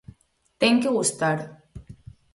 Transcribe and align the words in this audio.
Ten 0.61 0.75
que 0.81 0.95
gustar. 0.97 1.39